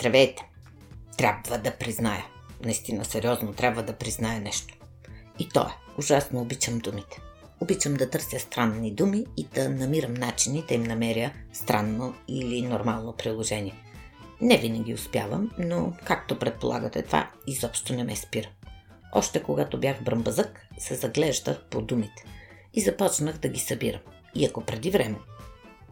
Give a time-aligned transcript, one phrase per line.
[0.00, 0.42] Здравейте!
[1.16, 2.26] Трябва да призная.
[2.64, 4.78] Наистина, сериозно, трябва да призная нещо.
[5.38, 5.98] И то е.
[5.98, 7.20] Ужасно обичам думите.
[7.60, 13.12] Обичам да търся странни думи и да намирам начини да им намеря странно или нормално
[13.12, 13.74] приложение.
[14.40, 18.48] Не винаги успявам, но, както предполагате, това изобщо не ме спира.
[19.14, 22.24] Още когато бях бръмбазък, се заглеждах по думите
[22.74, 24.00] и започнах да ги събирам.
[24.34, 25.18] И ако преди време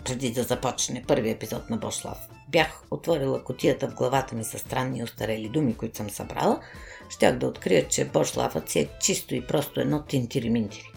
[0.07, 2.19] преди да започне първи епизод на Бошлав.
[2.49, 6.61] Бях отворила котията в главата ми с странни и остарели думи, които съм събрала,
[7.09, 10.93] щях да открия, че Бошлавът си е чисто и просто едно тинтири-минтири.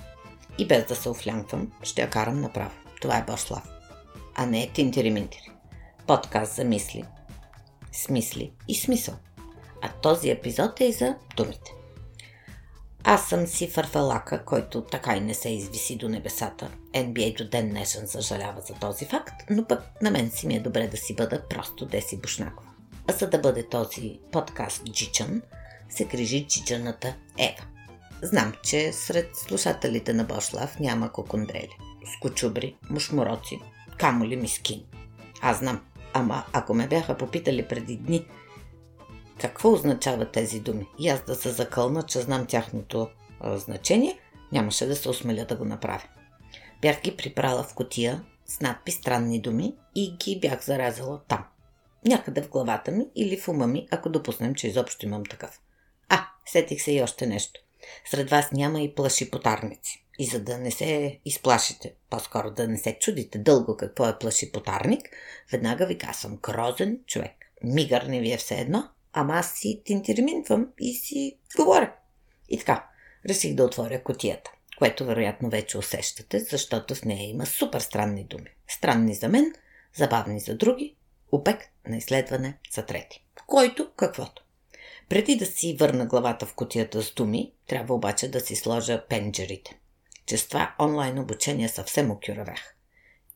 [0.57, 2.71] И без да се офлянквам, ще я карам направо.
[3.01, 3.63] Това е Бошлав.
[4.35, 5.51] А не тинтири-минтири.
[6.07, 7.03] Подкаст за мисли,
[7.91, 9.15] смисли и смисъл.
[9.81, 11.78] А този епизод е и за думите.
[13.11, 16.71] Аз съм си фарфалака, който така и не се извиси до небесата.
[16.93, 20.59] NBA до ден днешен съжалява за този факт, но пък на мен си ми е
[20.59, 22.69] добре да си бъда просто Деси Бушнакова.
[23.07, 25.41] А за да бъде този подкаст джичан,
[25.89, 27.65] се крижи джичаната Ева.
[28.21, 31.77] Знам, че сред слушателите на Бошлав няма кокондрели,
[32.17, 33.59] скочубри, мушмороци,
[33.97, 34.83] камо ли мискин.
[35.41, 35.81] Аз знам,
[36.13, 38.25] ама ако ме бяха попитали преди дни
[39.39, 40.87] какво означават тези думи?
[40.99, 43.09] И аз да се закълна, че знам тяхното
[43.39, 44.19] а, значение,
[44.51, 46.03] нямаше да се осмеля да го направя.
[46.81, 51.45] Бях ги припрала в котия с надпис странни думи и ги бях заразила там.
[52.05, 55.61] Някъде в главата ми или в ума ми, ако допуснем, че изобщо имам такъв.
[56.09, 57.61] А, сетих се и още нещо.
[58.11, 60.05] Сред вас няма и плашипотарници.
[60.19, 65.01] И за да не се изплашите, по-скоро да не се чудите дълго какво е плашипотарник,
[65.51, 67.31] веднага ви казвам грозен човек.
[67.63, 71.93] Мигър не ви е все едно, ама аз си тинтириминвам и си говоря.
[72.49, 72.89] И така,
[73.29, 78.49] реших да отворя котията, което вероятно вече усещате, защото в нея има супер странни думи.
[78.67, 79.53] Странни за мен,
[79.95, 80.95] забавни за други,
[81.31, 83.25] обект на изследване за трети.
[83.47, 84.43] Който каквото.
[85.09, 89.79] Преди да си върна главата в котията с думи, трябва обаче да си сложа пенджерите.
[90.25, 92.75] Че с това онлайн обучение съвсем окюравях.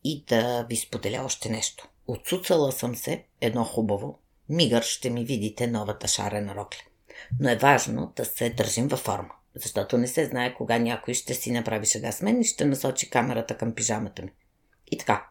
[0.04, 1.88] И да ви споделя още нещо.
[2.08, 4.20] Отсуцала съм се едно хубаво
[4.54, 6.82] мигър ще ми видите новата шарена рокля.
[7.40, 11.34] Но е важно да се държим във форма, защото не се знае кога някой ще
[11.34, 14.32] си направи шега с мен и ще насочи камерата към пижамата ми.
[14.92, 15.28] И така,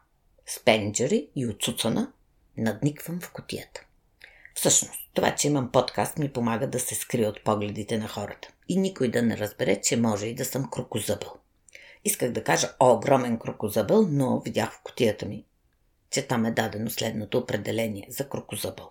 [0.46, 2.12] с пенджери и отсуцана
[2.56, 3.86] надниквам в котията.
[4.54, 8.48] Всъщност, това, че имам подкаст, ми помага да се скрия от погледите на хората.
[8.68, 11.32] И никой да не разбере, че може и да съм крокозъбъл.
[12.04, 15.44] Исках да кажа огромен крокозъбъл, но видях в котията ми,
[16.10, 18.88] че там е дадено следното определение за крокозъбъл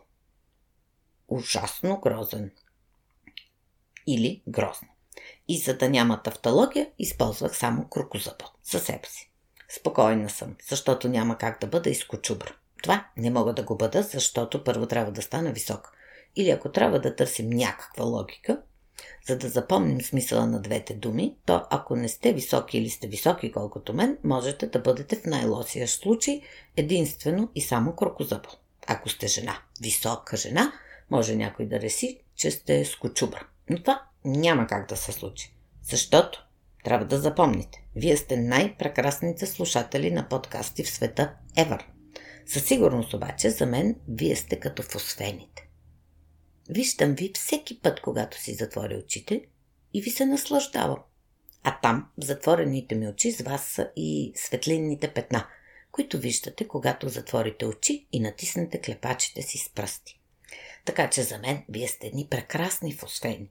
[1.32, 2.52] ужасно грозен.
[4.08, 4.88] Или грозно.
[5.48, 9.32] И за да няма тавтология, използвах само крокозъбъл със себе си.
[9.70, 12.56] Спокойна съм, защото няма как да бъда изкочубра.
[12.84, 15.92] Това не мога да го бъда, защото първо трябва да стана висок.
[16.36, 18.62] Или ако трябва да търсим някаква логика,
[19.28, 23.52] за да запомним смисъла на двете думи, то ако не сте високи или сте високи
[23.52, 26.42] колкото мен, можете да бъдете в най-лосия случай
[26.78, 28.52] единствено и само крокозъбъл.
[28.88, 30.74] Ако сте жена, висока жена,
[31.12, 33.48] може някой да реси, че сте скочубра.
[33.70, 35.56] Но това няма как да се случи.
[35.84, 36.48] Защото
[36.84, 41.82] трябва да запомните, вие сте най-прекрасните слушатели на подкасти в света ever.
[42.46, 45.68] Със сигурност обаче за мен вие сте като фосфените.
[46.70, 49.42] Виждам ви всеки път, когато си затворя очите
[49.94, 51.00] и ви се наслаждавам.
[51.64, 55.48] А там, в затворените ми очи, с вас са и светлинните петна,
[55.92, 60.21] които виждате, когато затворите очи и натиснете клепачите си с пръсти.
[60.86, 63.50] Така че за мен вие сте едни прекрасни фосфени.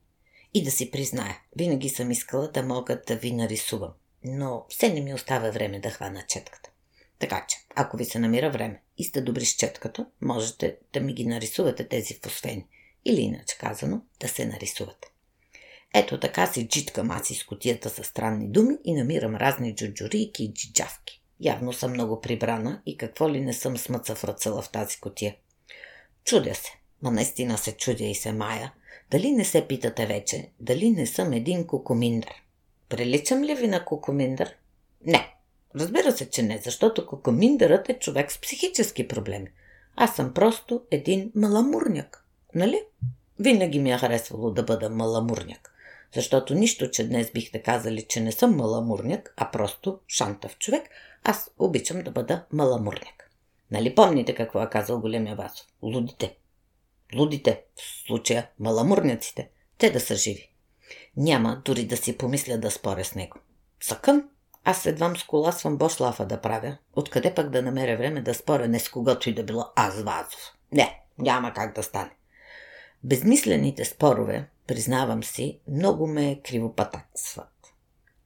[0.54, 3.92] И да си призная, винаги съм искала да мога да ви нарисувам,
[4.24, 6.70] но все не ми остава време да хвана четката.
[7.19, 11.14] Така че, ако ви се намира време и сте добри с четката, можете да ми
[11.14, 12.66] ги нарисувате тези фосфени.
[13.04, 15.08] Или иначе казано, да се нарисувате.
[15.94, 20.52] Ето така си джиткам аз из котията с странни думи и намирам разни джуджурийки и
[20.52, 21.22] джиджавки.
[21.40, 25.37] Явно съм много прибрана и какво ли не съм смъцав в тази котия.
[26.25, 28.73] Чудя се, Ма наистина се чудя и се мая.
[29.11, 32.35] Дали не се питате вече, дали не съм един кукуминдър?
[32.88, 34.56] Приличам ли ви на кукуминдър?
[35.06, 35.35] Не.
[35.75, 39.49] Разбира се, че не, защото кукуминдърът е човек с психически проблеми.
[39.97, 42.25] Аз съм просто един маламурняк.
[42.55, 42.82] Нали?
[43.38, 45.73] Винаги ми е харесвало да бъда маламурняк.
[46.14, 50.82] Защото нищо, че днес бихте казали, че не съм маламурняк, а просто шантав човек,
[51.25, 53.31] аз обичам да бъда маламурняк.
[53.70, 55.67] Нали помните какво е казал големия Васов?
[55.82, 56.37] Лудите
[57.16, 60.52] лудите, в случая маламурняците, те да са живи.
[61.16, 63.38] Няма дори да си помисля да споря с него.
[63.82, 64.28] Съкън,
[64.64, 66.76] аз едвам сколасвам бошлафа да правя.
[66.96, 70.54] Откъде пък да намеря време да споря не с когото и да било аз Вазов?
[70.72, 72.10] Не, Няма как да стане.
[73.04, 77.52] Безмислените спорове, признавам си, много ме кривопатаксват.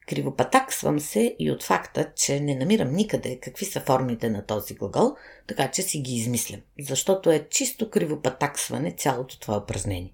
[0.08, 5.16] Кривопатаксвам се и от факта, че не намирам никъде какви са формите на този глагол,
[5.46, 10.12] така че си ги измислям, защото е чисто кривопатаксване цялото това упражнение.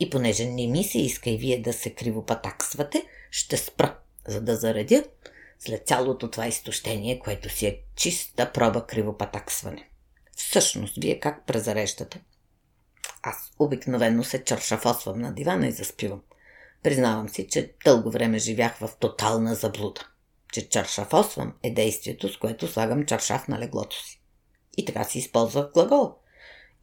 [0.00, 3.96] И понеже не ми се иска и вие да се кривопатаксвате, ще спра,
[4.28, 5.04] за да заредя
[5.58, 9.88] след цялото това изтощение, което си е чиста проба кривопатаксване.
[10.36, 12.20] Всъщност, вие как презареждате?
[13.22, 16.20] Аз обикновено се чаршафосвам на дивана и заспивам.
[16.82, 20.00] Признавам си, че дълго време живях в тотална заблуда.
[20.52, 24.20] Че чаршафосвам е действието, с което слагам чаршаф на леглото си.
[24.76, 26.12] И така си използвах глагола.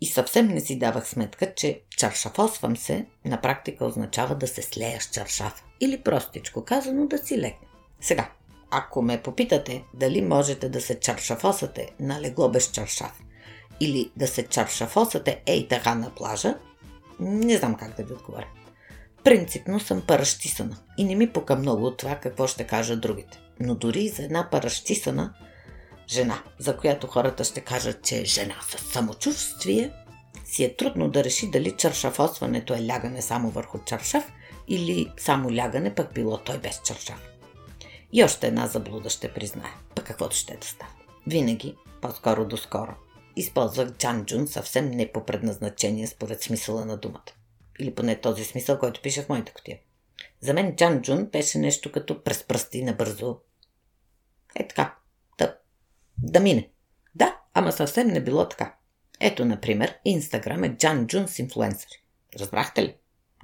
[0.02, 5.02] И съвсем не си давах сметка, че чаршафосвам се на практика означава да се слея
[5.02, 5.64] с чаршаф.
[5.80, 7.68] Или простичко казано да си легне.
[8.02, 8.32] Сега,
[8.72, 13.24] ако ме попитате дали можете да се чаршафосате на легло без чаршаф
[13.80, 16.56] или да се чаршафосате ей така на плажа,
[17.20, 18.48] не знам как да ви отговоря.
[19.24, 23.40] Принципно съм паращисана и не ми пука много от това какво ще кажат другите.
[23.60, 25.34] Но дори за една паращисана
[26.10, 29.92] жена, за която хората ще кажат, че е жена с самочувствие,
[30.46, 34.32] си е трудно да реши дали чаршафосването е лягане само върху чаршаф
[34.68, 37.22] или само лягане, пък било той без чаршаф.
[38.14, 40.92] И още една заблуда ще призная, пък каквото ще да става.
[41.28, 42.96] Винаги, по-скоро доскоро,
[43.36, 47.37] използвах джанджун съвсем не по предназначение според смисъла на думата.
[47.80, 49.80] Или поне този смисъл, който пише в моята котия.
[50.42, 53.40] За мен джанджун беше нещо като през пръсти набързо.
[54.56, 54.96] Е така,
[55.38, 55.58] да,
[56.18, 56.70] да мине.
[57.16, 58.76] Да, ама съвсем не било така.
[59.20, 62.04] Ето, например, Инстаграм е Джан Джун с инфлуенсъри.
[62.40, 62.96] Разбрахте ли?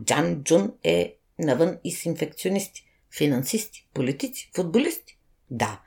[0.03, 2.85] Джан Джун е навън и с инфекционисти,
[3.17, 5.19] финансисти, политици, футболисти.
[5.49, 5.81] Да,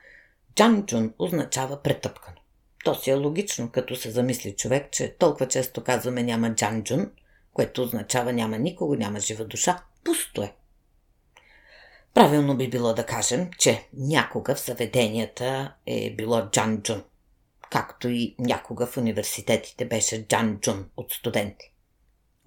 [0.55, 2.37] Джан Джун означава претъпкано.
[2.83, 7.11] То си е логично, като се замисли човек, че толкова често казваме няма Джан Джун,
[7.57, 9.83] което означава няма никого, няма жива душа.
[10.03, 10.53] Пусто е.
[12.13, 17.03] Правилно би било да кажем, че някога в заведенията е било Джан Джун,
[17.69, 21.73] както и някога в университетите беше Джан Джун от студенти.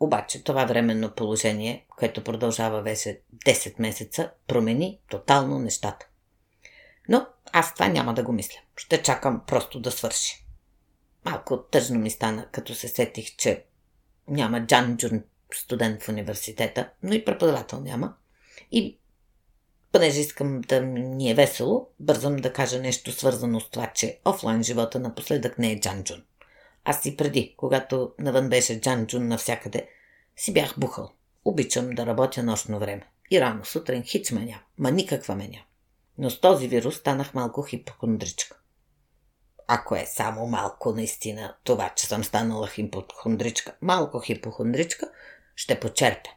[0.00, 6.06] Обаче това временно положение, което продължава вече 10 месеца, промени тотално нещата.
[7.08, 8.58] Но аз това няма да го мисля.
[8.76, 10.46] Ще чакам просто да свърши.
[11.24, 13.64] Малко тъжно ми стана, като се сетих, че
[14.31, 15.23] няма Джан Джун
[15.55, 18.15] студент в университета, но и преподавател няма.
[18.73, 18.99] И
[19.93, 24.62] понеже искам да ми е весело, бързам да кажа нещо свързано с това, че офлайн
[24.62, 26.23] живота напоследък не е Джан Джун.
[26.85, 29.88] Аз и преди, когато навън беше Джан Джун навсякъде,
[30.37, 31.12] си бях бухал.
[31.44, 33.06] Обичам да работя нощно време.
[33.31, 35.65] И рано сутрин хич ме няма, ма никаква ме няма.
[36.19, 38.59] Но с този вирус станах малко хипохондричка.
[39.72, 45.11] Ако е само малко наистина това, че съм станала хипохондричка, малко хипохондричка,
[45.56, 46.31] ще почерпя.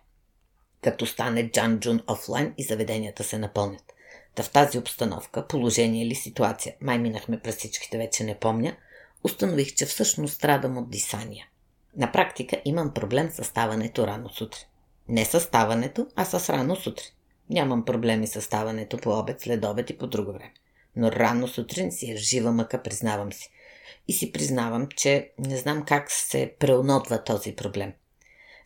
[0.81, 3.93] Като стане Джан Джун офлайн и заведенията се напълнят.
[4.35, 8.75] Та в тази обстановка, положение или ситуация, май минахме през всичките, вече не помня,
[9.23, 11.47] установих, че всъщност страдам от дисания.
[11.95, 14.65] На практика имам проблем с ставането рано сутрин.
[15.07, 17.09] Не с ставането, а с рано сутрин.
[17.49, 20.53] Нямам проблеми с ставането по обед, след обед и по друго време.
[20.95, 23.49] Но рано сутрин си е жива мъка, признавам си.
[24.07, 27.93] И си признавам, че не знам как се преонодва този проблем.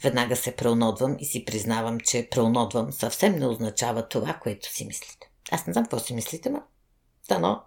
[0.04, 5.32] Веднага се преонодвам и си признавам, че преонодвам съвсем не означава това, което си мислите.
[5.52, 6.62] Аз не знам какво си мислите, но
[7.30, 7.62] дано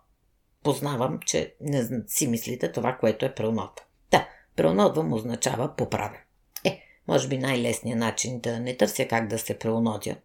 [0.63, 3.85] познавам, че не си мислите това, което е преонодва.
[4.11, 6.19] Да, преонодвам означава поправя.
[6.65, 10.17] Е, може би най-лесният начин да не търся как да се преонодя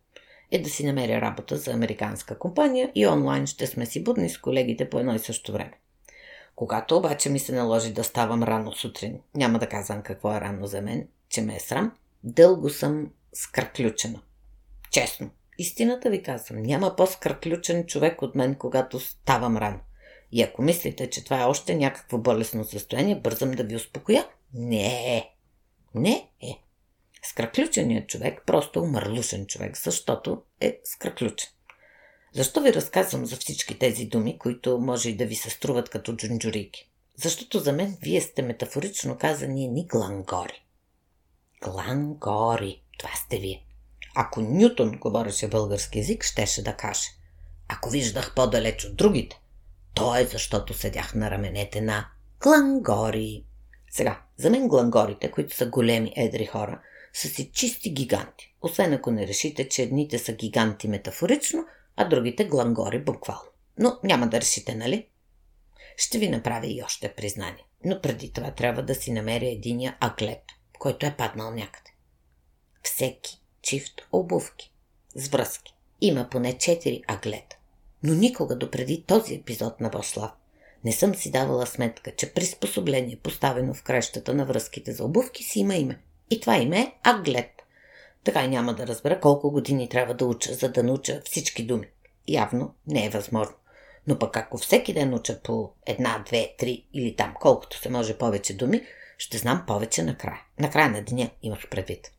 [0.52, 4.38] е да си намеря работа за американска компания и онлайн ще сме си будни с
[4.38, 5.74] колегите по едно и също време.
[6.56, 10.68] Когато обаче ми се наложи да ставам рано сутрин, няма да казвам какво е рано
[10.68, 11.92] за мен, че ме е срам,
[12.24, 14.22] дълго съм скърключена.
[14.92, 19.80] Честно, истината ви казвам, няма по-скърключен човек от мен, когато ставам рано.
[20.32, 24.28] И ако мислите, че това е още някакво болесно състояние, бързам да ви успокоя.
[24.54, 25.30] Не е.
[25.96, 26.25] Не
[27.36, 31.50] Скръключеният човек просто умърлушен човек, защото е скръключен.
[32.34, 36.16] Защо ви разказвам за всички тези думи, които може и да ви се струват като
[36.16, 36.92] джунджурики?
[37.16, 40.66] Защото за мен вие сте метафорично казани ни глангори.
[41.62, 43.66] Глангори, това сте вие.
[44.16, 47.10] Ако Нютон говореше български язик, щеше да каже.
[47.68, 49.42] Ако виждах по-далеч от другите,
[49.94, 52.08] то е защото седях на раменете на
[52.42, 53.46] глангори.
[53.90, 56.82] Сега, за мен глангорите, които са големи едри хора,
[57.16, 58.56] са си чисти гиганти.
[58.62, 63.50] Освен ако не решите, че едните са гиганти метафорично, а другите глангори буквално.
[63.80, 65.08] Но няма да решите, нали?
[65.98, 67.66] Ще ви направя и още признание.
[67.86, 70.42] Но преди това трябва да си намеря единия аклеп.
[70.80, 71.92] който е паднал някъде.
[72.84, 74.74] Всеки чифт обувки
[75.16, 77.58] с връзки има поне 4 аглета.
[78.04, 80.32] Но никога допреди този епизод на Бослав
[80.86, 85.60] не съм си давала сметка, че приспособление, поставено в кращата на връзките за обувки, си
[85.60, 86.00] има име.
[86.30, 87.52] И това име е Аглет.
[88.24, 91.88] Така и няма да разбера колко години трябва да уча, за да науча всички думи.
[92.28, 93.56] Явно не е възможно.
[94.08, 98.18] Но пък ако всеки ден уча по една, две, три или там колкото се може
[98.18, 98.82] повече думи,
[99.18, 100.42] ще знам повече накрая.
[100.60, 102.12] Накрая на деня имах предвид.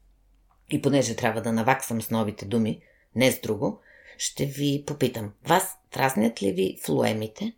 [0.71, 2.81] И понеже трябва да наваксам с новите думи,
[3.15, 3.81] не с друго,
[4.19, 5.33] ще ви попитам.
[5.45, 7.53] Вас тразнят ли ви флуемите?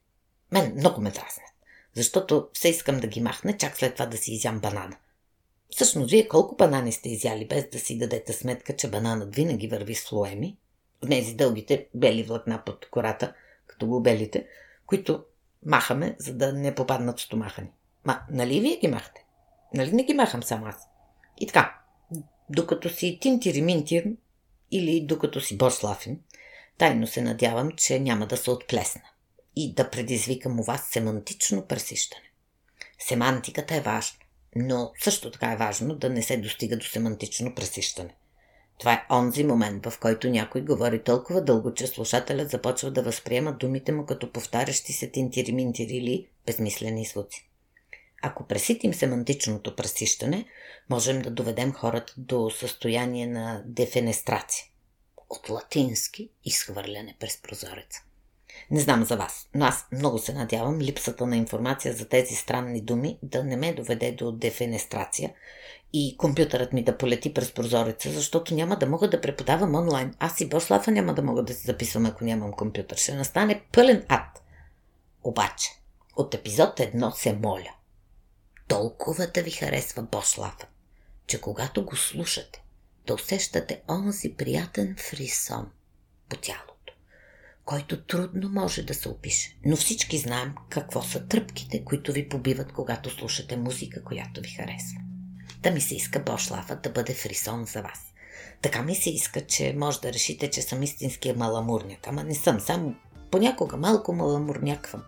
[0.52, 1.52] Мен много ме дразнят.
[1.94, 4.96] Защото все искам да ги махна, чак след това да си изям банана.
[5.70, 9.94] Всъщност, вие колко банани сте изяли, без да си дадете сметка, че бананът винаги върви
[9.94, 10.56] с флуеми?
[11.02, 13.34] Внези дългите бели влакна под кората,
[13.66, 14.46] като го белите,
[14.86, 15.24] които
[15.66, 17.70] махаме, за да не попаднат в стомаха ни.
[18.04, 19.24] Ма, нали вие ги махате?
[19.74, 20.76] Нали не ги махам само аз?
[21.40, 21.78] И така,
[22.50, 24.04] докато си тинтири-минтир
[24.70, 26.20] или докато си бошлафен,
[26.78, 29.02] тайно се надявам, че няма да се отплесна
[29.56, 32.32] и да предизвикам у вас семантично пресищане.
[32.98, 34.18] Семантиката е важна,
[34.56, 38.14] но също така е важно да не се достига до семантично пресищане.
[38.78, 43.52] Това е онзи момент, в който някой говори толкова дълго, че слушателят започва да възприема
[43.52, 47.48] думите му като повтарящи се тинтири-минтири или безмислени звуци.
[48.22, 50.44] Ако преситим семантичното пресищане,
[50.90, 54.64] можем да доведем хората до състояние на дефенестрация.
[55.30, 58.02] От латински изхвърляне през прозореца.
[58.70, 62.80] Не знам за вас, но аз много се надявам липсата на информация за тези странни
[62.80, 65.34] думи да не ме доведе до дефенестрация
[65.92, 70.14] и компютърът ми да полети през прозореца, защото няма да мога да преподавам онлайн.
[70.18, 72.96] Аз и Бошлафа няма да мога да си записвам, ако нямам компютър.
[72.96, 74.42] Ще настане пълен ад.
[75.24, 75.70] Обаче,
[76.16, 77.74] от епизод едно се моля.
[78.68, 80.66] Толкова да ви харесва Бошлафа,
[81.26, 82.62] че когато го слушате,
[83.06, 85.70] да усещате онзи приятен фрисон
[86.28, 86.77] по тяло
[87.68, 89.56] който трудно може да се опише.
[89.64, 95.00] Но всички знаем какво са тръпките, които ви побиват, когато слушате музика, която ви харесва.
[95.62, 97.98] Да ми се иска Бошлафа да бъде фрисон за вас.
[98.62, 102.06] Така ми се иска, че може да решите, че съм истинския маламурняк.
[102.06, 102.94] Ама не съм, само
[103.30, 105.02] понякога малко маламурняквам.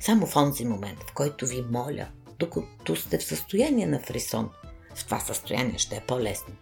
[0.00, 4.50] Само в онзи момент, в който ви моля, докато сте в състояние на фрисон,
[4.94, 6.54] в това състояние ще е по-лесно,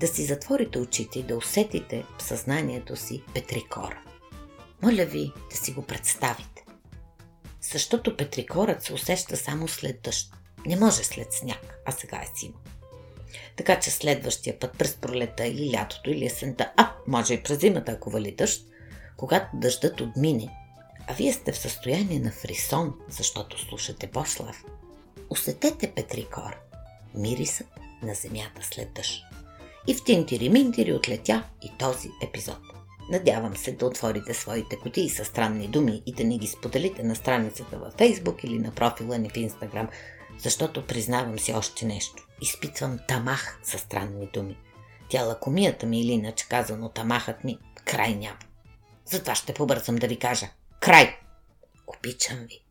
[0.00, 4.05] да си затворите очите и да усетите в съзнанието си Петрикора.
[4.82, 6.64] Моля ви да си го представите.
[7.72, 10.32] Защото петрикорът се усеща само след дъжд.
[10.66, 12.58] Не може след сняг, а сега е зима.
[13.56, 17.92] Така че следващия път през пролета или лятото или есента, а може и през зимата,
[17.92, 18.66] ако вали дъжд,
[19.16, 20.48] когато дъждът отмине,
[21.06, 24.64] а вие сте в състояние на фрисон, защото слушате Бошлав,
[25.30, 26.56] усетете Петрикор,
[27.14, 27.68] мирисът
[28.02, 29.22] на земята след дъжд.
[29.86, 32.58] И в тинтири-минтири отлетя и този епизод.
[33.08, 37.16] Надявам се да отворите своите кутии с странни думи и да ни ги споделите на
[37.16, 39.88] страницата във Facebook или на профила ни в Instagram,
[40.38, 42.26] защото признавам си още нещо.
[42.42, 44.56] Изпитвам тамах с странни думи.
[45.08, 48.38] Тя лакомията ми или иначе казано тамахът ми край няма.
[49.04, 50.46] Затова ще побързам да ви кажа.
[50.80, 51.16] Край!
[51.86, 52.65] Обичам ви.